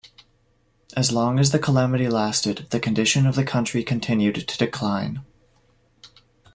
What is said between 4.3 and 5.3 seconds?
to decline.